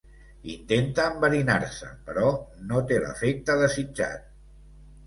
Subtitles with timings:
[0.53, 2.33] Intenta enverinar-se, però
[2.73, 4.31] no té l'efecte desitjat.